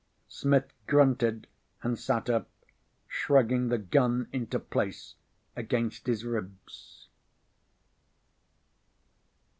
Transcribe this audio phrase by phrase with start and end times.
[0.29, 1.45] Smith grunted
[1.83, 2.49] and sat up,
[3.07, 5.13] shrugging the gun into place
[5.55, 7.07] against his ribs.